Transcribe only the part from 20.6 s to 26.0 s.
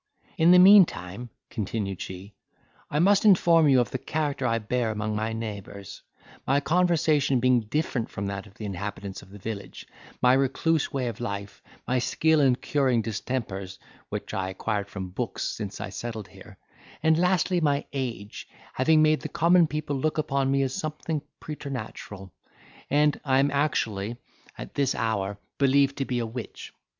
as something preternatural, and I am actually, at this hour, believed